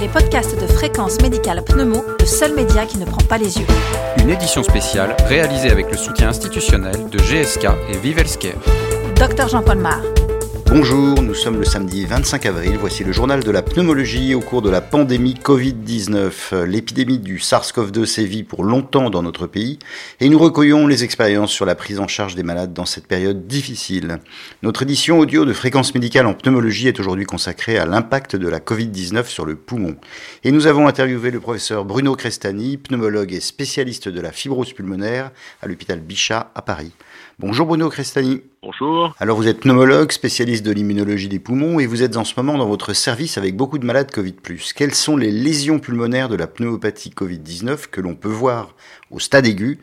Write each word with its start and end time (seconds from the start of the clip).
les 0.00 0.08
podcasts 0.08 0.58
de 0.58 0.66
Fréquence 0.66 1.20
Médicale 1.20 1.62
Pneumo, 1.62 2.02
le 2.18 2.24
seul 2.24 2.54
média 2.54 2.86
qui 2.86 2.96
ne 2.96 3.04
prend 3.04 3.22
pas 3.28 3.36
les 3.36 3.58
yeux. 3.58 3.66
Une 4.18 4.30
édition 4.30 4.62
spéciale 4.62 5.14
réalisée 5.26 5.70
avec 5.70 5.90
le 5.90 5.96
soutien 5.96 6.30
institutionnel 6.30 7.10
de 7.10 7.18
GSK 7.18 7.66
et 7.90 7.96
Vive 7.98 8.18
Healthcare. 8.18 8.54
Docteur 9.16 9.48
Jean-Paul 9.48 9.78
Mar. 9.78 10.00
Bonjour, 10.72 11.20
nous 11.20 11.34
sommes 11.34 11.58
le 11.58 11.64
samedi 11.64 12.06
25 12.06 12.46
avril. 12.46 12.76
Voici 12.78 13.02
le 13.02 13.10
journal 13.10 13.42
de 13.42 13.50
la 13.50 13.60
pneumologie 13.60 14.36
au 14.36 14.40
cours 14.40 14.62
de 14.62 14.70
la 14.70 14.80
pandémie 14.80 15.34
Covid-19. 15.34 16.62
L'épidémie 16.62 17.18
du 17.18 17.38
SARS-CoV-2 17.38 18.04
sévit 18.04 18.44
pour 18.44 18.62
longtemps 18.62 19.10
dans 19.10 19.24
notre 19.24 19.48
pays 19.48 19.80
et 20.20 20.28
nous 20.28 20.38
recueillons 20.38 20.86
les 20.86 21.02
expériences 21.02 21.50
sur 21.50 21.66
la 21.66 21.74
prise 21.74 21.98
en 21.98 22.06
charge 22.06 22.36
des 22.36 22.44
malades 22.44 22.72
dans 22.72 22.84
cette 22.84 23.08
période 23.08 23.48
difficile. 23.48 24.20
Notre 24.62 24.84
édition 24.84 25.18
audio 25.18 25.44
de 25.44 25.52
fréquence 25.52 25.92
médicale 25.92 26.26
en 26.26 26.34
pneumologie 26.34 26.86
est 26.86 27.00
aujourd'hui 27.00 27.24
consacrée 27.24 27.76
à 27.76 27.84
l'impact 27.84 28.36
de 28.36 28.46
la 28.46 28.60
Covid-19 28.60 29.26
sur 29.26 29.46
le 29.46 29.56
poumon. 29.56 29.96
Et 30.44 30.52
nous 30.52 30.68
avons 30.68 30.86
interviewé 30.86 31.32
le 31.32 31.40
professeur 31.40 31.84
Bruno 31.84 32.14
Crestani, 32.14 32.76
pneumologue 32.76 33.32
et 33.32 33.40
spécialiste 33.40 34.08
de 34.08 34.20
la 34.20 34.30
fibrose 34.30 34.72
pulmonaire 34.72 35.32
à 35.62 35.66
l'hôpital 35.66 35.98
Bichat 35.98 36.52
à 36.54 36.62
Paris. 36.62 36.92
Bonjour 37.42 37.66
Bruno 37.66 37.88
Crestani. 37.88 38.42
Bonjour. 38.60 39.14
Alors 39.18 39.38
vous 39.38 39.48
êtes 39.48 39.60
pneumologue, 39.60 40.12
spécialiste 40.12 40.62
de 40.62 40.72
l'immunologie 40.72 41.26
des 41.26 41.38
poumons 41.38 41.80
et 41.80 41.86
vous 41.86 42.02
êtes 42.02 42.18
en 42.18 42.24
ce 42.24 42.38
moment 42.38 42.58
dans 42.58 42.68
votre 42.68 42.92
service 42.92 43.38
avec 43.38 43.56
beaucoup 43.56 43.78
de 43.78 43.86
malades 43.86 44.10
Covid+. 44.10 44.36
Quelles 44.76 44.92
sont 44.92 45.16
les 45.16 45.30
lésions 45.30 45.78
pulmonaires 45.78 46.28
de 46.28 46.36
la 46.36 46.46
pneumopathie 46.46 47.08
Covid-19 47.08 47.88
que 47.88 48.02
l'on 48.02 48.14
peut 48.14 48.28
voir 48.28 48.74
au 49.10 49.20
stade 49.20 49.46
aigu 49.46 49.78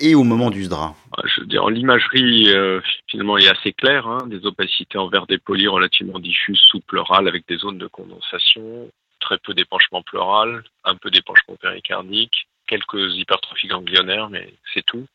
et 0.00 0.14
au 0.14 0.24
moment 0.24 0.48
du 0.48 0.62
SDRA? 0.62 0.94
Ah, 1.18 1.22
Je 1.26 1.42
veux 1.42 1.46
dire, 1.46 1.68
l'imagerie 1.68 2.48
euh, 2.48 2.80
finalement 3.08 3.36
est 3.36 3.48
assez 3.48 3.74
claire, 3.74 4.06
hein, 4.06 4.26
des 4.28 4.46
opacités 4.46 4.96
en 4.96 5.08
verre 5.08 5.26
dépoli 5.26 5.68
relativement 5.68 6.18
diffuses 6.18 6.62
sous 6.70 6.80
pleural 6.80 7.28
avec 7.28 7.46
des 7.46 7.58
zones 7.58 7.76
de 7.76 7.88
condensation, 7.88 8.88
très 9.20 9.36
peu 9.36 9.52
d'épanchement 9.52 10.02
pleural, 10.02 10.64
un 10.84 10.94
peu 10.94 11.10
d'épanchement 11.10 11.56
péricardique, 11.60 12.48
quelques 12.66 13.16
hypertrophies 13.16 13.68
ganglionnaires, 13.68 14.30
mais 14.30 14.54
c'est 14.72 14.84
tout. 14.86 15.06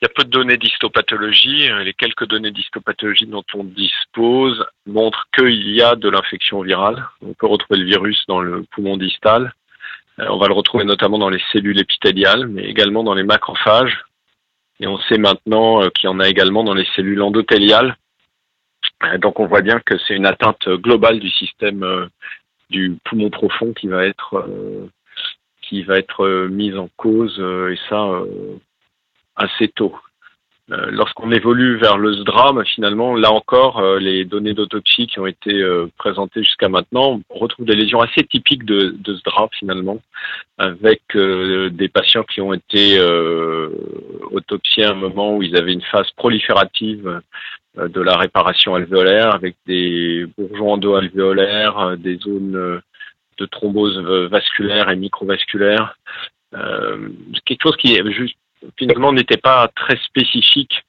Il 0.00 0.04
y 0.04 0.06
a 0.06 0.12
peu 0.14 0.24
de 0.24 0.30
données 0.30 0.58
d'histopathologie. 0.58 1.70
Les 1.84 1.94
quelques 1.94 2.26
données 2.26 2.50
d'histopathologie 2.50 3.26
dont 3.26 3.44
on 3.54 3.64
dispose 3.64 4.66
montrent 4.84 5.26
qu'il 5.34 5.70
y 5.70 5.80
a 5.80 5.96
de 5.96 6.10
l'infection 6.10 6.60
virale. 6.60 7.02
On 7.22 7.32
peut 7.32 7.46
retrouver 7.46 7.80
le 7.80 7.86
virus 7.86 8.22
dans 8.28 8.40
le 8.40 8.62
poumon 8.64 8.98
distal. 8.98 9.54
Euh, 10.20 10.26
on 10.28 10.38
va 10.38 10.48
le 10.48 10.54
retrouver 10.54 10.84
notamment 10.84 11.18
dans 11.18 11.30
les 11.30 11.42
cellules 11.52 11.80
épithéliales, 11.80 12.46
mais 12.46 12.64
également 12.64 13.04
dans 13.04 13.14
les 13.14 13.22
macrophages. 13.22 14.04
Et 14.80 14.86
on 14.86 14.98
sait 14.98 15.18
maintenant 15.18 15.82
euh, 15.82 15.90
qu'il 15.90 16.08
y 16.08 16.12
en 16.12 16.20
a 16.20 16.28
également 16.28 16.64
dans 16.64 16.74
les 16.74 16.86
cellules 16.94 17.22
endothéliales. 17.22 17.96
Euh, 19.04 19.18
donc 19.18 19.40
on 19.40 19.46
voit 19.46 19.62
bien 19.62 19.80
que 19.80 19.96
c'est 19.98 20.14
une 20.14 20.26
atteinte 20.26 20.68
globale 20.68 21.20
du 21.20 21.30
système 21.30 22.08
du 22.70 22.98
poumon 23.04 23.30
profond 23.30 23.72
qui 23.72 23.88
va 23.88 24.04
être 24.06 24.46
qui 25.62 25.82
va 25.82 25.98
être 25.98 26.46
mise 26.48 26.76
en 26.76 26.88
cause 26.96 27.38
et 27.38 27.78
ça 27.88 28.22
assez 29.36 29.68
tôt. 29.68 29.94
Euh, 30.72 30.90
lorsqu'on 30.90 31.30
évolue 31.30 31.76
vers 31.76 31.96
le 31.96 32.12
SDRA, 32.12 32.52
finalement, 32.64 33.14
là 33.14 33.30
encore, 33.30 33.78
euh, 33.78 34.00
les 34.00 34.24
données 34.24 34.52
d'autopsie 34.52 35.06
qui 35.06 35.20
ont 35.20 35.26
été 35.26 35.54
euh, 35.54 35.86
présentées 35.96 36.42
jusqu'à 36.42 36.68
maintenant, 36.68 37.20
on 37.30 37.38
retrouve 37.38 37.66
des 37.66 37.76
lésions 37.76 38.00
assez 38.00 38.24
typiques 38.24 38.64
de, 38.64 38.96
SDRA 39.06 39.48
finalement, 39.56 40.00
avec 40.58 41.02
des 41.14 41.88
patients 41.88 42.24
qui 42.24 42.40
ont 42.40 42.52
été 42.52 42.98
autopsiés 44.32 44.84
à 44.84 44.90
un 44.90 44.94
moment 44.94 45.36
où 45.36 45.42
ils 45.42 45.56
avaient 45.56 45.72
une 45.72 45.82
phase 45.82 46.10
proliférative 46.16 47.20
de 47.76 48.00
la 48.00 48.16
réparation 48.16 48.74
alvéolaire, 48.74 49.34
avec 49.34 49.54
des 49.66 50.26
bourgeons 50.36 50.72
endo-alvéolaires, 50.72 51.96
des 51.96 52.16
zones 52.16 52.80
de 53.38 53.46
thrombose 53.46 53.98
vasculaire 54.30 54.90
et 54.90 54.96
microvasculaire. 54.96 55.96
quelque 57.44 57.62
chose 57.62 57.76
qui 57.76 57.94
est 57.94 58.12
juste 58.12 58.36
finalement 58.78 59.12
n'était 59.12 59.36
pas 59.36 59.68
très 59.68 59.96
spécifique. 59.98 60.84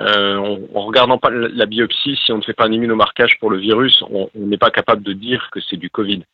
Euh, 0.00 0.36
en, 0.74 0.86
regardant 0.86 1.18
pas 1.18 1.30
la 1.30 1.66
biopsie, 1.66 2.18
si 2.24 2.32
on 2.32 2.38
ne 2.38 2.42
fait 2.42 2.54
pas 2.54 2.66
un 2.66 2.72
immunomarquage 2.72 3.38
pour 3.38 3.50
le 3.50 3.58
virus, 3.58 4.02
on 4.10 4.30
n'est 4.34 4.56
pas 4.56 4.70
capable 4.70 5.02
de 5.02 5.12
dire 5.12 5.50
que 5.52 5.60
c'est 5.60 5.76
du 5.76 5.90
Covid. 5.90 6.24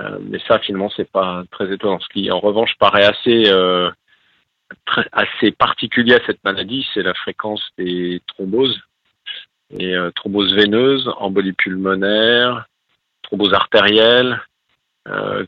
Euh, 0.00 0.18
mais 0.22 0.38
ça, 0.46 0.58
finalement, 0.58 0.90
c'est 0.96 1.10
pas 1.10 1.44
très 1.50 1.72
étonnant. 1.72 2.00
Ce 2.00 2.08
qui, 2.08 2.30
en 2.30 2.40
revanche, 2.40 2.74
paraît 2.78 3.04
assez 3.04 3.44
euh, 3.48 3.90
assez 5.12 5.50
particulier 5.50 6.14
à 6.14 6.24
cette 6.26 6.42
maladie, 6.44 6.86
c'est 6.94 7.02
la 7.02 7.14
fréquence 7.14 7.62
des 7.76 8.20
thromboses 8.26 8.80
et 9.78 9.94
thromboses 10.14 10.54
veineuses, 10.54 11.10
embolie 11.18 11.52
pulmonaire, 11.52 12.66
thrombose 13.22 13.52
artérielle, 13.52 14.40
euh, 15.08 15.44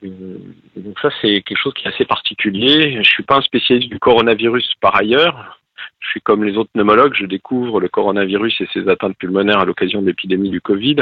donc 0.76 0.98
ça, 1.00 1.10
c'est 1.20 1.42
quelque 1.42 1.58
chose 1.58 1.74
qui 1.74 1.84
est 1.84 1.88
assez 1.92 2.04
particulier. 2.04 3.02
Je 3.02 3.08
suis 3.08 3.22
pas 3.22 3.36
un 3.36 3.42
spécialiste 3.42 3.90
du 3.90 3.98
coronavirus 3.98 4.72
par 4.80 4.96
ailleurs. 4.96 5.58
Je 6.00 6.08
suis 6.08 6.20
comme 6.20 6.44
les 6.44 6.56
autres 6.56 6.70
pneumologues, 6.72 7.14
je 7.14 7.26
découvre 7.26 7.80
le 7.80 7.88
coronavirus 7.88 8.60
et 8.62 8.68
ses 8.72 8.88
atteintes 8.88 9.16
pulmonaires 9.16 9.60
à 9.60 9.64
l'occasion 9.64 10.00
de 10.00 10.06
l'épidémie 10.06 10.50
du 10.50 10.60
Covid. 10.60 10.96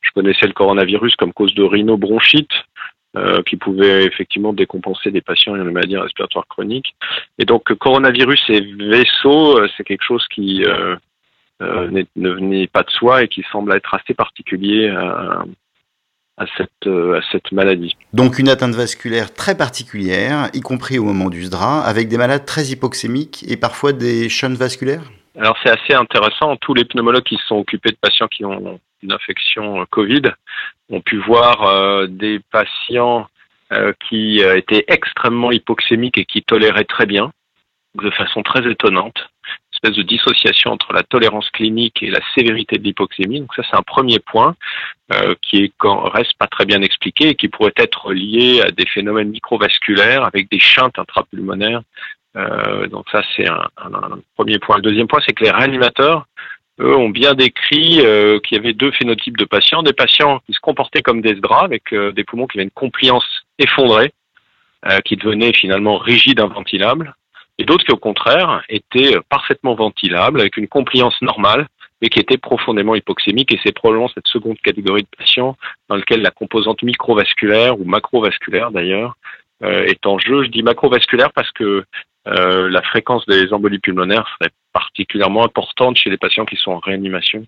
Je 0.00 0.10
connaissais 0.12 0.46
le 0.46 0.52
coronavirus 0.52 1.16
comme 1.16 1.32
cause 1.32 1.54
de 1.54 1.62
rhinobronchite, 1.62 2.52
euh, 3.16 3.42
qui 3.42 3.56
pouvait 3.56 4.04
effectivement 4.04 4.52
décompenser 4.52 5.10
des 5.10 5.20
patients 5.20 5.54
ayant 5.54 5.66
une 5.66 5.72
maladie 5.72 5.96
respiratoire 5.96 6.46
chronique. 6.46 6.94
Et 7.38 7.44
donc, 7.44 7.72
coronavirus 7.74 8.42
et 8.48 8.60
vaisseau, 8.60 9.58
euh, 9.58 9.68
c'est 9.76 9.84
quelque 9.84 10.04
chose 10.04 10.26
qui 10.28 10.64
euh 10.64 10.96
ne 11.60 12.30
venait 12.30 12.68
pas 12.68 12.84
de 12.84 12.90
soi 12.90 13.24
et 13.24 13.28
qui 13.28 13.44
semble 13.50 13.74
être 13.74 13.92
assez 13.92 14.14
particulier 14.14 14.88
à, 14.90 15.42
à 16.38 16.46
cette, 16.56 16.86
euh, 16.86 17.18
à 17.18 17.22
cette 17.32 17.52
maladie. 17.52 17.96
Donc 18.12 18.38
une 18.38 18.48
atteinte 18.48 18.74
vasculaire 18.74 19.34
très 19.34 19.56
particulière, 19.56 20.48
y 20.54 20.60
compris 20.60 20.98
au 20.98 21.04
moment 21.04 21.28
du 21.28 21.42
SDRA, 21.42 21.82
avec 21.82 22.08
des 22.08 22.16
malades 22.16 22.46
très 22.46 22.66
hypoxémiques 22.66 23.44
et 23.48 23.56
parfois 23.56 23.92
des 23.92 24.28
shunts 24.28 24.56
vasculaires? 24.56 25.02
Alors 25.38 25.56
c'est 25.62 25.70
assez 25.70 25.94
intéressant. 25.94 26.56
Tous 26.56 26.74
les 26.74 26.84
pneumologues 26.84 27.24
qui 27.24 27.36
se 27.36 27.46
sont 27.46 27.56
occupés 27.56 27.90
de 27.90 27.98
patients 28.00 28.28
qui 28.28 28.44
ont 28.44 28.80
une 29.02 29.12
infection 29.12 29.80
euh, 29.80 29.84
Covid 29.90 30.22
ont 30.90 31.00
pu 31.00 31.18
voir 31.18 31.62
euh, 31.64 32.06
des 32.06 32.40
patients 32.50 33.26
qui 34.08 34.40
étaient 34.40 34.86
extrêmement 34.88 35.52
hypoxémiques 35.52 36.16
et 36.16 36.24
qui 36.24 36.42
toléraient 36.42 36.86
très 36.86 37.04
bien, 37.04 37.32
de 37.96 38.08
façon 38.08 38.42
très 38.42 38.66
étonnante 38.66 39.28
espèce 39.78 39.96
de 39.96 40.02
dissociation 40.02 40.72
entre 40.72 40.92
la 40.92 41.02
tolérance 41.02 41.48
clinique 41.50 42.02
et 42.02 42.10
la 42.10 42.20
sévérité 42.34 42.78
de 42.78 42.84
l'hypoxémie. 42.84 43.40
Donc 43.40 43.54
ça, 43.54 43.62
c'est 43.68 43.76
un 43.76 43.82
premier 43.82 44.18
point 44.18 44.56
euh, 45.12 45.34
qui 45.42 45.64
est, 45.64 45.72
reste 45.82 46.34
pas 46.38 46.46
très 46.46 46.66
bien 46.66 46.82
expliqué 46.82 47.28
et 47.28 47.34
qui 47.34 47.48
pourrait 47.48 47.72
être 47.76 48.12
lié 48.12 48.60
à 48.62 48.70
des 48.70 48.86
phénomènes 48.86 49.30
microvasculaires 49.30 50.24
avec 50.24 50.50
des 50.50 50.58
chintes 50.58 50.98
intrapulmonaires. 50.98 51.82
Euh, 52.36 52.86
donc 52.88 53.06
ça, 53.10 53.22
c'est 53.36 53.48
un, 53.48 53.68
premier 54.36 54.58
point. 54.58 54.76
Le 54.76 54.82
deuxième 54.82 55.06
point, 55.06 55.20
c'est 55.24 55.32
que 55.32 55.44
les 55.44 55.50
réanimateurs, 55.50 56.26
eux, 56.80 56.96
ont 56.96 57.10
bien 57.10 57.34
décrit 57.34 58.00
euh, 58.00 58.40
qu'il 58.40 58.56
y 58.56 58.60
avait 58.60 58.74
deux 58.74 58.90
phénotypes 58.92 59.36
de 59.36 59.44
patients. 59.44 59.82
Des 59.82 59.92
patients 59.92 60.40
qui 60.46 60.52
se 60.52 60.60
comportaient 60.60 61.02
comme 61.02 61.20
des 61.20 61.30
SDRA, 61.30 61.64
avec 61.64 61.94
des 61.94 62.24
poumons 62.24 62.46
qui 62.46 62.58
avaient 62.58 62.64
une 62.64 62.70
compliance 62.70 63.26
effondrée, 63.58 64.12
qui 65.04 65.16
devenaient 65.16 65.52
finalement 65.52 65.98
rigides, 65.98 66.38
inventilables, 66.38 67.14
et 67.58 67.64
d'autres 67.64 67.84
qui 67.84 67.92
au 67.92 67.96
contraire 67.96 68.62
étaient 68.68 69.16
parfaitement 69.28 69.74
ventilables 69.74 70.40
avec 70.40 70.56
une 70.56 70.68
compliance 70.68 71.20
normale 71.22 71.66
mais 72.00 72.08
qui 72.08 72.20
étaient 72.20 72.38
profondément 72.38 72.94
hypoxémiques 72.94 73.52
et 73.52 73.60
c'est 73.64 73.72
probablement 73.72 74.08
cette 74.08 74.26
seconde 74.28 74.58
catégorie 74.60 75.02
de 75.02 75.08
patients 75.16 75.56
dans 75.88 75.96
laquelle 75.96 76.22
la 76.22 76.30
composante 76.30 76.82
microvasculaire 76.82 77.78
ou 77.80 77.84
macrovasculaire 77.84 78.70
d'ailleurs 78.70 79.16
euh, 79.64 79.84
est 79.84 80.06
en 80.06 80.18
jeu. 80.18 80.44
Je 80.44 80.50
dis 80.50 80.62
macrovasculaire 80.62 81.32
parce 81.32 81.50
que 81.52 81.84
euh, 82.28 82.68
la 82.68 82.82
fréquence 82.82 83.26
des 83.26 83.52
embolies 83.52 83.78
pulmonaires 83.78 84.28
serait 84.38 84.52
particulièrement 84.72 85.44
importante 85.44 85.96
chez 85.96 86.10
les 86.10 86.18
patients 86.18 86.44
qui 86.44 86.56
sont 86.56 86.72
en 86.72 86.78
réanimation 86.78 87.46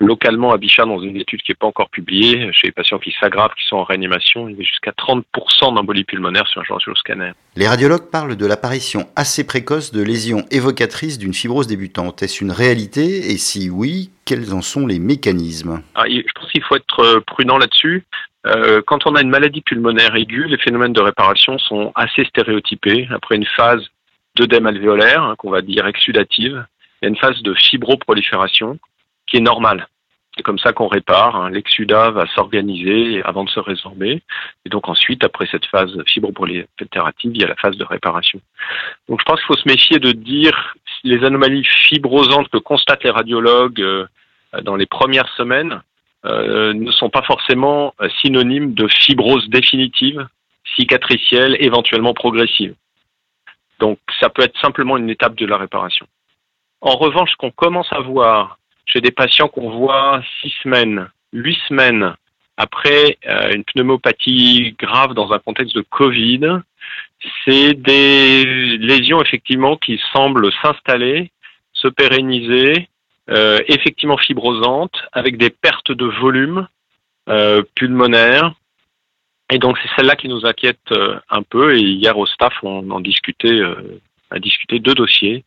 localement 0.00 0.52
à 0.52 0.58
Bichat 0.58 0.84
dans 0.84 1.00
une 1.00 1.16
étude 1.16 1.42
qui 1.42 1.50
n'est 1.50 1.56
pas 1.56 1.66
encore 1.66 1.90
publiée, 1.90 2.50
chez 2.52 2.68
les 2.68 2.72
patients 2.72 2.98
qui 2.98 3.14
s'aggravent, 3.18 3.54
qui 3.54 3.66
sont 3.66 3.76
en 3.76 3.84
réanimation, 3.84 4.48
il 4.48 4.56
y 4.56 4.60
a 4.60 4.62
jusqu'à 4.62 4.92
30% 4.92 5.74
d'embolie 5.74 6.04
pulmonaire 6.04 6.46
sur 6.46 6.60
un 6.60 6.94
scanner. 6.94 7.32
Les 7.56 7.66
radiologues 7.66 8.10
parlent 8.10 8.36
de 8.36 8.46
l'apparition 8.46 9.06
assez 9.16 9.46
précoce 9.46 9.92
de 9.92 10.02
lésions 10.02 10.44
évocatrices 10.50 11.18
d'une 11.18 11.34
fibrose 11.34 11.66
débutante. 11.66 12.22
Est-ce 12.22 12.44
une 12.44 12.52
réalité? 12.52 13.32
Et 13.32 13.38
si 13.38 13.70
oui, 13.70 14.10
quels 14.24 14.54
en 14.54 14.62
sont 14.62 14.86
les 14.86 14.98
mécanismes? 14.98 15.82
Ah, 15.94 16.04
Je 16.08 16.22
pense 16.34 16.50
qu'il 16.50 16.62
faut 16.62 16.76
être 16.76 17.00
euh, 17.00 17.20
prudent 17.20 17.58
là-dessus. 17.58 18.04
Euh, 18.46 18.80
quand 18.86 19.06
on 19.06 19.14
a 19.16 19.22
une 19.22 19.30
maladie 19.30 19.62
pulmonaire 19.62 20.14
aiguë, 20.14 20.46
les 20.46 20.58
phénomènes 20.58 20.92
de 20.92 21.00
réparation 21.00 21.58
sont 21.58 21.92
assez 21.94 22.24
stéréotypés. 22.24 23.08
Après 23.10 23.36
une 23.36 23.46
phase 23.56 23.82
d'œdème 24.36 24.66
alvéolaire, 24.66 25.22
hein, 25.22 25.34
qu'on 25.36 25.50
va 25.50 25.62
dire 25.62 25.86
exudative, 25.86 26.64
il 27.00 27.04
y 27.04 27.06
a 27.06 27.08
une 27.08 27.16
phase 27.16 27.42
de 27.42 27.54
fibroprolifération 27.54 28.78
qui 29.28 29.36
est 29.36 29.40
normal. 29.40 29.88
C'est 30.36 30.42
comme 30.42 30.58
ça 30.58 30.72
qu'on 30.72 30.88
répare. 30.88 31.36
Hein. 31.36 31.50
L'exudat 31.50 32.10
va 32.10 32.26
s'organiser 32.34 33.22
avant 33.24 33.44
de 33.44 33.50
se 33.50 33.60
résorber. 33.60 34.22
Et 34.64 34.68
donc 34.68 34.88
ensuite, 34.88 35.24
après 35.24 35.46
cette 35.50 35.66
phase 35.66 35.90
fibroproliférative, 36.06 37.32
il 37.34 37.40
y 37.40 37.44
a 37.44 37.48
la 37.48 37.56
phase 37.56 37.76
de 37.76 37.84
réparation. 37.84 38.40
Donc 39.08 39.20
je 39.20 39.24
pense 39.24 39.40
qu'il 39.40 39.46
faut 39.46 39.60
se 39.60 39.68
méfier 39.68 39.98
de 39.98 40.12
dire 40.12 40.76
les 41.02 41.24
anomalies 41.24 41.64
fibrosantes 41.64 42.48
que 42.50 42.58
constatent 42.58 43.04
les 43.04 43.10
radiologues 43.10 43.80
euh, 43.80 44.06
dans 44.62 44.76
les 44.76 44.86
premières 44.86 45.28
semaines 45.36 45.82
ne 46.24 46.90
sont 46.90 47.10
pas 47.10 47.22
forcément 47.22 47.94
synonymes 48.20 48.74
de 48.74 48.88
fibrose 48.88 49.48
définitive, 49.48 50.26
cicatricielle, 50.76 51.56
éventuellement 51.60 52.12
progressive. 52.12 52.74
Donc 53.78 53.98
ça 54.20 54.28
peut 54.28 54.42
être 54.42 54.58
simplement 54.60 54.96
une 54.96 55.10
étape 55.10 55.36
de 55.36 55.46
la 55.46 55.56
réparation. 55.56 56.06
En 56.80 56.96
revanche, 56.96 57.30
ce 57.32 57.36
qu'on 57.36 57.50
commence 57.50 57.92
à 57.92 58.00
voir 58.00 58.58
chez 58.88 59.00
des 59.00 59.10
patients 59.10 59.48
qu'on 59.48 59.70
voit 59.70 60.22
six 60.40 60.52
semaines, 60.62 61.08
huit 61.32 61.58
semaines 61.68 62.14
après 62.58 63.18
euh, 63.26 63.54
une 63.54 63.64
pneumopathie 63.64 64.74
grave 64.78 65.14
dans 65.14 65.32
un 65.32 65.38
contexte 65.38 65.76
de 65.76 65.82
Covid, 65.82 66.60
c'est 67.44 67.74
des 67.74 68.44
lésions 68.78 69.22
effectivement 69.22 69.76
qui 69.76 70.00
semblent 70.12 70.50
s'installer, 70.60 71.30
se 71.72 71.86
pérenniser, 71.86 72.88
euh, 73.30 73.60
effectivement 73.68 74.16
fibrosantes, 74.16 74.96
avec 75.12 75.36
des 75.36 75.50
pertes 75.50 75.92
de 75.92 76.06
volume 76.06 76.66
euh, 77.28 77.62
pulmonaire. 77.76 78.54
Et 79.50 79.58
donc 79.58 79.78
c'est 79.80 79.90
celle-là 79.96 80.16
qui 80.16 80.28
nous 80.28 80.44
inquiète 80.44 80.92
un 81.30 81.42
peu. 81.42 81.76
Et 81.76 81.80
hier 81.80 82.18
au 82.18 82.26
staff, 82.26 82.54
on 82.62 82.90
en 82.90 83.00
discutait, 83.00 83.60
a 84.30 84.38
discuté 84.38 84.78
deux 84.78 84.94
dossiers. 84.94 85.44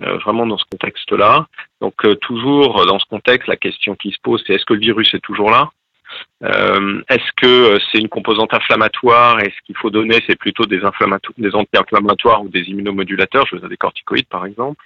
Vraiment 0.00 0.46
dans 0.46 0.58
ce 0.58 0.64
contexte-là. 0.70 1.46
Donc 1.80 1.94
toujours 2.20 2.86
dans 2.86 2.98
ce 2.98 3.06
contexte, 3.06 3.48
la 3.48 3.56
question 3.56 3.94
qui 3.94 4.10
se 4.10 4.18
pose, 4.22 4.42
c'est 4.46 4.54
est-ce 4.54 4.64
que 4.64 4.74
le 4.74 4.80
virus 4.80 5.12
est 5.14 5.20
toujours 5.20 5.50
là? 5.50 5.70
Euh, 6.42 7.02
Est-ce 7.08 7.32
que 7.36 7.46
euh, 7.46 7.78
c'est 7.90 7.98
une 7.98 8.08
composante 8.08 8.54
inflammatoire? 8.54 9.40
Et 9.40 9.50
ce 9.50 9.66
qu'il 9.66 9.76
faut 9.76 9.90
donner, 9.90 10.22
c'est 10.26 10.36
plutôt 10.36 10.66
des, 10.66 10.80
des 11.38 11.54
anti-inflammatoires 11.54 12.42
ou 12.42 12.48
des 12.48 12.62
immunomodulateurs, 12.62 13.46
je 13.46 13.54
veux 13.54 13.60
dire 13.60 13.68
des 13.68 13.76
corticoïdes 13.76 14.28
par 14.28 14.46
exemple? 14.46 14.84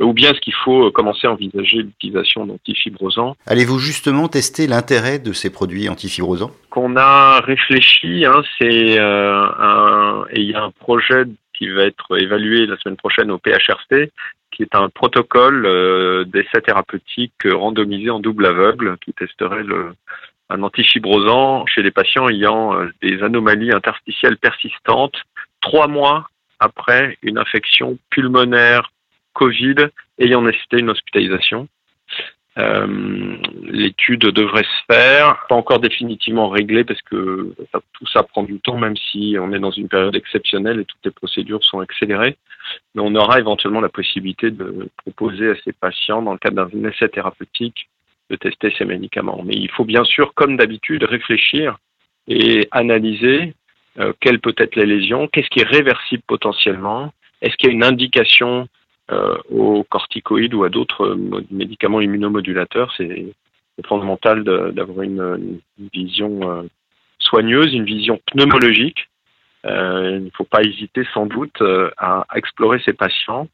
Ou 0.00 0.14
bien 0.14 0.32
est-ce 0.32 0.40
qu'il 0.40 0.54
faut 0.54 0.86
euh, 0.86 0.90
commencer 0.90 1.26
à 1.26 1.32
envisager 1.32 1.78
l'utilisation 1.78 2.46
d'antifibrosants 2.46 3.36
Allez-vous 3.46 3.78
justement 3.78 4.28
tester 4.28 4.66
l'intérêt 4.66 5.18
de 5.18 5.32
ces 5.32 5.50
produits 5.50 5.88
antifibrosants 5.90 6.50
Qu'on 6.70 6.96
a 6.96 7.40
réfléchi, 7.40 8.24
hein, 8.24 8.42
c'est 8.58 8.98
euh, 8.98 9.44
un, 9.58 10.24
et 10.30 10.40
il 10.40 10.50
y 10.50 10.54
a 10.54 10.62
un 10.62 10.70
projet 10.70 11.24
qui 11.52 11.68
va 11.68 11.82
être 11.82 12.18
évalué 12.18 12.66
la 12.66 12.78
semaine 12.78 12.96
prochaine 12.96 13.30
au 13.30 13.38
PHRC, 13.38 14.10
qui 14.56 14.62
est 14.62 14.74
un 14.74 14.88
protocole 14.88 15.66
euh, 15.66 16.24
d'essai 16.24 16.62
thérapeutique 16.62 17.34
randomisé 17.44 18.08
en 18.08 18.20
double 18.20 18.46
aveugle 18.46 18.96
qui 19.04 19.12
testerait 19.12 19.64
un 20.48 20.62
antifibrosant 20.62 21.66
chez 21.66 21.82
les 21.82 21.90
patients 21.90 22.28
ayant 22.28 22.74
euh, 22.74 22.90
des 23.02 23.22
anomalies 23.22 23.72
interstitielles 23.72 24.38
persistantes 24.38 25.16
trois 25.60 25.88
mois 25.88 26.28
après 26.58 27.18
une 27.22 27.36
infection 27.36 27.98
pulmonaire 28.08 28.92
Covid 29.34 29.88
ayant 30.18 30.40
nécessité 30.40 30.78
une 30.78 30.90
hospitalisation. 30.90 31.68
Euh, 32.58 33.36
l'étude 33.64 34.20
devrait 34.20 34.64
se 34.64 34.94
faire, 34.94 35.44
pas 35.50 35.54
encore 35.54 35.80
définitivement 35.80 36.48
réglée 36.48 36.84
parce 36.84 37.02
que 37.02 37.54
tout 37.92 38.06
ça 38.06 38.22
prend 38.22 38.44
du 38.44 38.58
temps, 38.60 38.78
même 38.78 38.96
si 38.96 39.36
on 39.38 39.52
est 39.52 39.58
dans 39.58 39.70
une 39.70 39.88
période 39.88 40.16
exceptionnelle 40.16 40.80
et 40.80 40.86
toutes 40.86 41.04
les 41.04 41.10
procédures 41.10 41.62
sont 41.62 41.80
accélérées. 41.80 42.38
Mais 42.94 43.02
on 43.04 43.14
aura 43.14 43.38
éventuellement 43.38 43.80
la 43.80 43.88
possibilité 43.88 44.50
de 44.50 44.88
proposer 44.96 45.50
à 45.50 45.54
ces 45.64 45.72
patients, 45.72 46.22
dans 46.22 46.32
le 46.32 46.38
cadre 46.38 46.66
d'un 46.66 46.88
essai 46.88 47.08
thérapeutique, 47.08 47.88
de 48.30 48.36
tester 48.36 48.72
ces 48.76 48.84
médicaments. 48.84 49.42
Mais 49.44 49.54
il 49.54 49.70
faut 49.70 49.84
bien 49.84 50.04
sûr, 50.04 50.34
comme 50.34 50.56
d'habitude, 50.56 51.04
réfléchir 51.04 51.78
et 52.28 52.66
analyser 52.70 53.54
euh, 53.98 54.12
quelles 54.20 54.40
peut 54.40 54.54
être 54.58 54.76
les 54.76 54.86
lésions, 54.86 55.28
qu'est-ce 55.28 55.48
qui 55.48 55.60
est 55.60 55.68
réversible 55.68 56.22
potentiellement, 56.26 57.12
est-ce 57.40 57.56
qu'il 57.56 57.68
y 57.68 57.72
a 57.72 57.74
une 57.74 57.84
indication 57.84 58.68
euh, 59.12 59.36
aux 59.50 59.84
corticoïdes 59.84 60.52
ou 60.54 60.64
à 60.64 60.68
d'autres 60.68 61.16
médicaments 61.52 62.00
immunomodulateurs. 62.00 62.92
C'est 62.96 63.26
fondamental 63.86 64.42
d'avoir 64.42 65.02
une, 65.02 65.60
vision 65.94 66.40
euh, 66.50 66.62
soigneuse, 67.20 67.72
une 67.72 67.84
vision 67.84 68.20
pneumologique. 68.26 69.08
Il 69.68 70.24
ne 70.24 70.30
faut 70.36 70.44
pas 70.44 70.62
hésiter 70.62 71.06
sans 71.12 71.26
doute 71.26 71.62
à 71.98 72.26
explorer 72.34 72.80
ces 72.84 72.92
patients 72.92 73.48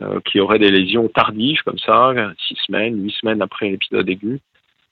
euh, 0.00 0.20
qui 0.24 0.38
auraient 0.38 0.60
des 0.60 0.70
lésions 0.70 1.08
tardives 1.08 1.60
comme 1.64 1.78
ça, 1.78 2.14
six 2.46 2.56
semaines, 2.66 3.02
huit 3.02 3.12
semaines 3.20 3.42
après 3.42 3.68
l'épisode 3.68 4.08
aigu, 4.08 4.38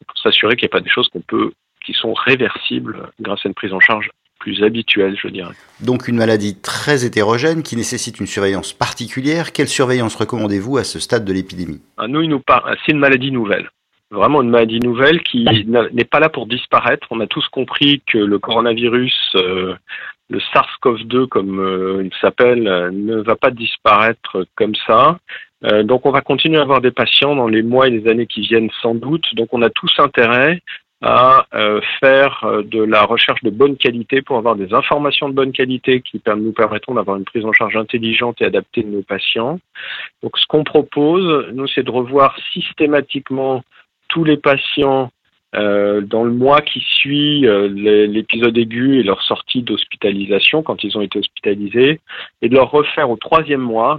pour 0.04 0.18
s'assurer 0.18 0.56
qu'il 0.56 0.66
n'y 0.66 0.70
a 0.70 0.76
pas 0.76 0.80
des 0.80 0.90
choses 0.90 1.08
qu'on 1.10 1.20
peut, 1.20 1.52
qui 1.84 1.92
sont 1.92 2.12
réversibles 2.12 3.08
grâce 3.20 3.38
à 3.44 3.48
une 3.48 3.54
prise 3.54 3.72
en 3.72 3.78
charge 3.78 4.10
plus 4.40 4.64
habituelle, 4.64 5.16
je 5.16 5.28
dirais. 5.28 5.54
Donc 5.80 6.08
une 6.08 6.16
maladie 6.16 6.60
très 6.60 7.06
hétérogène 7.06 7.62
qui 7.62 7.76
nécessite 7.76 8.18
une 8.18 8.26
surveillance 8.26 8.72
particulière. 8.72 9.52
Quelle 9.52 9.68
surveillance 9.68 10.16
recommandez-vous 10.16 10.76
à 10.76 10.82
ce 10.82 10.98
stade 10.98 11.24
de 11.24 11.32
l'épidémie? 11.32 11.80
Ah, 11.98 12.08
Nous, 12.08 12.22
il 12.22 12.28
nous 12.28 12.42
c'est 12.84 12.90
une 12.90 12.98
maladie 12.98 13.30
nouvelle. 13.30 13.70
Vraiment 14.10 14.42
une 14.42 14.50
maladie 14.50 14.80
nouvelle 14.80 15.22
qui 15.22 15.44
n'est 15.66 16.04
pas 16.04 16.18
là 16.18 16.28
pour 16.28 16.46
disparaître. 16.46 17.06
On 17.10 17.20
a 17.20 17.28
tous 17.28 17.46
compris 17.48 18.02
que 18.08 18.18
le 18.18 18.40
coronavirus 18.40 19.14
euh, 19.36 19.74
le 20.28 20.38
SARS-CoV-2, 20.38 21.28
comme 21.28 21.60
euh, 21.60 22.02
il 22.04 22.12
s'appelle, 22.20 22.66
euh, 22.66 22.90
ne 22.90 23.16
va 23.16 23.36
pas 23.36 23.50
disparaître 23.50 24.46
comme 24.56 24.74
ça. 24.86 25.18
Euh, 25.64 25.82
donc 25.82 26.04
on 26.04 26.10
va 26.10 26.20
continuer 26.20 26.58
à 26.58 26.62
avoir 26.62 26.80
des 26.80 26.90
patients 26.90 27.36
dans 27.36 27.48
les 27.48 27.62
mois 27.62 27.86
et 27.86 27.90
les 27.90 28.08
années 28.10 28.26
qui 28.26 28.40
viennent 28.42 28.70
sans 28.82 28.94
doute. 28.94 29.24
Donc 29.34 29.48
on 29.52 29.62
a 29.62 29.70
tous 29.70 29.92
intérêt 29.98 30.60
à 31.02 31.46
faire 32.00 32.42
de 32.64 32.82
la 32.82 33.02
recherche 33.02 33.42
de 33.42 33.50
bonne 33.50 33.76
qualité 33.76 34.22
pour 34.22 34.38
avoir 34.38 34.56
des 34.56 34.72
informations 34.72 35.28
de 35.28 35.34
bonne 35.34 35.52
qualité 35.52 36.00
qui 36.00 36.22
nous 36.24 36.52
permettront 36.52 36.94
d'avoir 36.94 37.18
une 37.18 37.26
prise 37.26 37.44
en 37.44 37.52
charge 37.52 37.76
intelligente 37.76 38.40
et 38.40 38.46
adaptée 38.46 38.82
de 38.82 38.88
nos 38.88 39.02
patients. 39.02 39.60
Donc 40.22 40.38
ce 40.38 40.46
qu'on 40.46 40.64
propose, 40.64 41.48
nous, 41.52 41.68
c'est 41.68 41.82
de 41.82 41.90
revoir 41.90 42.34
systématiquement 42.50 43.62
tous 44.08 44.24
les 44.24 44.38
patients 44.38 45.10
euh, 45.56 46.02
dans 46.02 46.22
le 46.22 46.32
mois 46.32 46.60
qui 46.60 46.80
suit 46.80 47.46
euh, 47.46 47.68
l'épisode 48.06 48.56
aigu 48.58 48.98
et 48.98 49.02
leur 49.02 49.22
sortie 49.22 49.62
d'hospitalisation, 49.62 50.62
quand 50.62 50.84
ils 50.84 50.98
ont 50.98 51.00
été 51.00 51.18
hospitalisés, 51.18 52.00
et 52.42 52.48
de 52.48 52.54
leur 52.54 52.70
refaire 52.70 53.08
au 53.08 53.16
troisième 53.16 53.62
mois, 53.62 53.98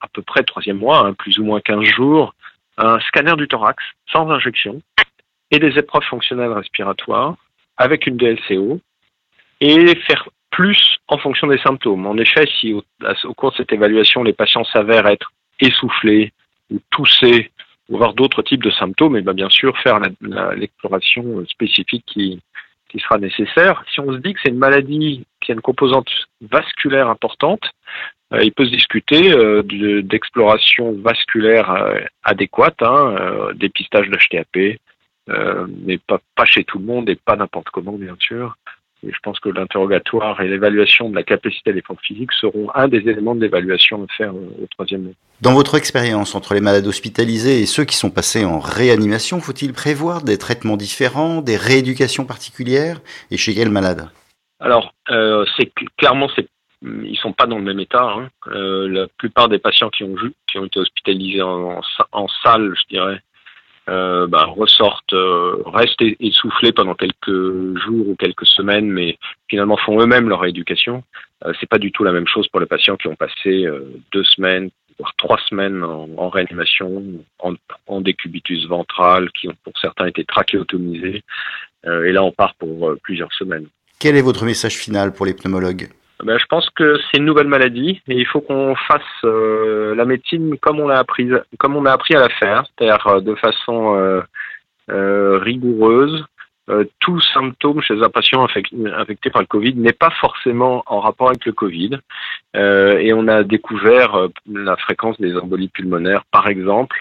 à 0.00 0.08
peu 0.08 0.22
près 0.22 0.42
troisième 0.42 0.78
mois, 0.78 1.06
hein, 1.06 1.12
plus 1.14 1.38
ou 1.38 1.44
moins 1.44 1.60
15 1.60 1.84
jours, 1.84 2.34
un 2.76 2.98
scanner 3.00 3.36
du 3.36 3.46
thorax 3.46 3.82
sans 4.10 4.28
injection 4.30 4.82
et 5.50 5.58
des 5.58 5.78
épreuves 5.78 6.02
fonctionnelles 6.04 6.52
respiratoires 6.52 7.36
avec 7.76 8.06
une 8.06 8.16
DLCO 8.16 8.80
et 9.60 9.94
faire 10.06 10.28
plus 10.50 10.98
en 11.06 11.18
fonction 11.18 11.46
des 11.46 11.58
symptômes. 11.58 12.06
En 12.06 12.16
effet, 12.16 12.48
si 12.58 12.72
au, 12.72 12.82
au 13.24 13.34
cours 13.34 13.52
de 13.52 13.56
cette 13.56 13.72
évaluation, 13.72 14.24
les 14.24 14.32
patients 14.32 14.64
s'avèrent 14.64 15.06
être 15.06 15.30
essoufflés 15.60 16.32
ou 16.70 16.78
toussés 16.90 17.52
voir 17.96 18.14
d'autres 18.14 18.42
types 18.42 18.62
de 18.62 18.70
symptômes, 18.70 19.16
et 19.16 19.22
bien, 19.22 19.34
bien 19.34 19.48
sûr 19.48 19.76
faire 19.78 20.00
l'exploration 20.56 21.44
spécifique 21.46 22.04
qui, 22.06 22.40
sera 22.98 23.18
nécessaire. 23.18 23.84
Si 23.92 24.00
on 24.00 24.12
se 24.12 24.18
dit 24.18 24.34
que 24.34 24.40
c'est 24.42 24.50
une 24.50 24.58
maladie 24.58 25.24
qui 25.40 25.52
a 25.52 25.54
une 25.54 25.60
composante 25.60 26.10
vasculaire 26.40 27.08
importante, 27.08 27.62
euh, 28.32 28.42
il 28.42 28.52
peut 28.52 28.64
se 28.64 28.70
discuter 28.70 29.32
euh, 29.32 29.62
d'exploration 30.02 30.92
vasculaire 31.00 31.70
euh, 31.70 32.00
adéquate, 32.24 32.82
hein, 32.82 33.50
dépistage 33.54 34.08
d'HTAP, 34.08 34.78
mais 35.86 35.98
pas, 35.98 36.20
pas 36.34 36.44
chez 36.44 36.64
tout 36.64 36.78
le 36.78 36.84
monde 36.84 37.08
et 37.08 37.16
pas 37.16 37.36
n'importe 37.36 37.70
comment, 37.70 37.92
bien 37.92 38.16
sûr. 38.18 38.56
Et 39.06 39.12
je 39.12 39.18
pense 39.22 39.40
que 39.40 39.48
l'interrogatoire 39.48 40.40
et 40.40 40.48
l'évaluation 40.48 41.08
de 41.08 41.14
la 41.14 41.22
capacité 41.22 41.70
à 41.70 41.72
l'effort 41.72 41.96
physique 42.02 42.32
seront 42.32 42.70
un 42.74 42.88
des 42.88 42.98
éléments 42.98 43.34
de 43.34 43.40
l'évaluation 43.40 44.02
à 44.04 44.06
faire 44.12 44.34
au 44.34 44.66
troisième 44.70 45.02
mois. 45.04 45.12
Dans 45.40 45.54
votre 45.54 45.74
expérience 45.74 46.34
entre 46.34 46.52
les 46.52 46.60
malades 46.60 46.86
hospitalisés 46.86 47.60
et 47.60 47.66
ceux 47.66 47.84
qui 47.84 47.96
sont 47.96 48.10
passés 48.10 48.44
en 48.44 48.58
réanimation, 48.58 49.40
faut-il 49.40 49.72
prévoir 49.72 50.22
des 50.22 50.36
traitements 50.36 50.76
différents, 50.76 51.40
des 51.40 51.56
rééducations 51.56 52.26
particulières 52.26 53.00
et 53.30 53.38
chez 53.38 53.54
quels 53.54 53.70
malades? 53.70 54.10
Alors, 54.60 54.92
euh, 55.10 55.46
c'est 55.56 55.72
clairement, 55.96 56.28
c'est 56.36 56.46
ils 56.82 57.18
sont 57.18 57.32
pas 57.32 57.46
dans 57.46 57.58
le 57.58 57.64
même 57.64 57.80
état. 57.80 58.04
Hein. 58.04 58.28
Euh, 58.48 58.88
la 58.88 59.06
plupart 59.18 59.48
des 59.48 59.58
patients 59.58 59.90
qui 59.90 60.04
ont, 60.04 60.14
qui 60.46 60.58
ont 60.58 60.64
été 60.64 60.80
hospitalisés 60.80 61.42
en, 61.42 61.80
en 62.12 62.26
salle, 62.42 62.74
je 62.74 62.96
dirais, 62.96 63.20
euh, 63.88 64.26
bah, 64.26 64.44
ressortent, 64.44 65.12
euh, 65.12 65.62
restent 65.66 66.04
essoufflés 66.20 66.72
pendant 66.72 66.94
quelques 66.94 67.78
jours 67.78 68.08
ou 68.08 68.16
quelques 68.16 68.46
semaines, 68.46 68.90
mais 68.90 69.18
finalement 69.48 69.76
font 69.76 70.00
eux-mêmes 70.00 70.28
leur 70.28 70.40
rééducation. 70.40 71.02
Euh, 71.44 71.52
c'est 71.58 71.68
pas 71.68 71.78
du 71.78 71.90
tout 71.90 72.04
la 72.04 72.12
même 72.12 72.26
chose 72.26 72.46
pour 72.48 72.60
les 72.60 72.66
patients 72.66 72.96
qui 72.96 73.08
ont 73.08 73.16
passé 73.16 73.64
euh, 73.66 73.80
deux 74.12 74.24
semaines, 74.24 74.70
voire 74.98 75.12
trois 75.16 75.38
semaines 75.48 75.82
en, 75.82 76.28
réanimation, 76.28 77.02
en, 77.38 77.54
en, 77.86 78.00
décubitus 78.00 78.66
ventral, 78.66 79.30
qui 79.32 79.48
ont 79.48 79.56
pour 79.64 79.72
certains 79.78 80.06
été 80.06 80.24
trachéotomisés. 80.24 81.22
et 81.84 82.12
là, 82.12 82.22
on 82.22 82.32
part 82.32 82.54
pour 82.56 82.94
plusieurs 83.02 83.32
semaines. 83.32 83.66
Quel 83.98 84.16
est 84.16 84.22
votre 84.22 84.44
message 84.44 84.76
final 84.76 85.12
pour 85.12 85.24
les 85.24 85.32
pneumologues? 85.32 85.88
Ben, 86.22 86.38
je 86.38 86.46
pense 86.46 86.68
que 86.70 86.98
c'est 86.98 87.18
une 87.18 87.24
nouvelle 87.24 87.48
maladie 87.48 88.00
et 88.08 88.14
il 88.14 88.26
faut 88.26 88.40
qu'on 88.40 88.74
fasse 88.74 89.02
euh, 89.24 89.94
la 89.94 90.04
médecine 90.04 90.56
comme 90.58 90.80
on 90.80 90.88
l'a 90.88 90.98
appris, 90.98 91.30
comme 91.58 91.76
on 91.76 91.86
a 91.86 91.92
appris 91.92 92.14
à 92.14 92.20
la 92.20 92.28
faire, 92.28 92.64
c'est-à-dire 92.66 93.06
euh, 93.06 93.20
de 93.20 93.34
façon 93.34 93.96
euh, 93.96 94.20
euh 94.90 95.38
rigoureuse. 95.38 96.24
tout 97.00 97.20
symptôme 97.34 97.80
chez 97.82 98.00
un 98.00 98.08
patient 98.08 98.44
infecté 98.44 99.30
par 99.30 99.42
le 99.42 99.46
Covid 99.46 99.74
n'est 99.74 100.00
pas 100.04 100.10
forcément 100.20 100.82
en 100.86 101.00
rapport 101.00 101.28
avec 101.28 101.44
le 101.44 101.52
Covid. 101.52 101.98
et 102.54 103.12
on 103.12 103.26
a 103.28 103.42
découvert 103.42 104.28
la 104.46 104.76
fréquence 104.76 105.20
des 105.20 105.36
embolies 105.36 105.72
pulmonaires, 105.76 106.24
par 106.30 106.46
exemple. 106.48 106.96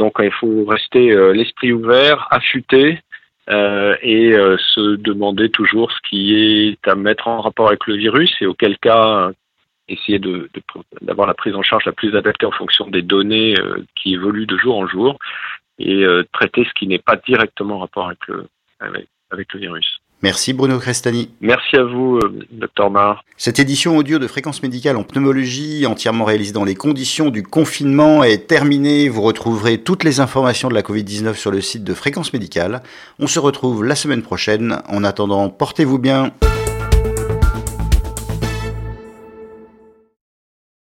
donc 0.00 0.12
il 0.20 0.32
faut 0.40 0.64
rester 0.64 1.04
l'esprit 1.32 1.72
ouvert, 1.72 2.28
affûté, 2.30 3.00
et 3.48 4.32
se 4.74 4.96
demander 4.96 5.50
toujours 5.50 5.90
ce 5.92 5.98
qui 6.08 6.34
est 6.34 6.88
à 6.88 6.94
mettre 6.94 7.28
en 7.28 7.40
rapport 7.40 7.68
avec 7.68 7.86
le 7.86 7.96
virus 7.96 8.34
et 8.40 8.46
auquel 8.46 8.78
cas 8.78 9.30
essayer 9.88 10.18
de, 10.18 10.48
d'avoir 11.02 11.26
la 11.26 11.34
prise 11.34 11.54
en 11.54 11.62
charge 11.62 11.84
la 11.84 11.92
plus 11.92 12.16
adaptée 12.16 12.46
en 12.46 12.50
fonction 12.50 12.88
des 12.88 13.02
données 13.02 13.54
qui 13.96 14.14
évoluent 14.14 14.46
de 14.46 14.56
jour 14.56 14.78
en 14.78 14.86
jour 14.86 15.18
et 15.78 16.06
traiter 16.32 16.64
ce 16.64 16.72
qui 16.72 16.86
n'est 16.86 16.98
pas 16.98 17.16
directement 17.16 17.76
en 17.76 17.80
rapport 17.80 18.06
avec 18.06 18.26
le, 18.28 18.46
avec 19.30 19.52
le 19.52 19.60
virus. 19.60 20.00
Merci 20.22 20.52
Bruno 20.54 20.78
Crestani. 20.78 21.30
Merci 21.40 21.76
à 21.76 21.84
vous, 21.84 22.16
euh, 22.16 22.38
Dr 22.50 22.90
Mar. 22.90 23.24
Cette 23.36 23.58
édition 23.58 23.96
audio 23.96 24.18
de 24.18 24.26
fréquence 24.26 24.62
médicale 24.62 24.96
en 24.96 25.02
pneumologie, 25.02 25.84
entièrement 25.86 26.24
réalisée 26.24 26.52
dans 26.52 26.64
les 26.64 26.74
conditions 26.74 27.28
du 27.28 27.42
confinement, 27.42 28.24
est 28.24 28.46
terminée. 28.46 29.08
Vous 29.08 29.22
retrouverez 29.22 29.78
toutes 29.78 30.04
les 30.04 30.20
informations 30.20 30.68
de 30.68 30.74
la 30.74 30.82
Covid-19 30.82 31.34
sur 31.34 31.50
le 31.50 31.60
site 31.60 31.84
de 31.84 31.92
fréquence 31.92 32.32
médicale. 32.32 32.82
On 33.18 33.26
se 33.26 33.38
retrouve 33.38 33.84
la 33.84 33.94
semaine 33.94 34.22
prochaine. 34.22 34.80
En 34.88 35.04
attendant, 35.04 35.50
portez-vous 35.50 35.98
bien. 35.98 36.32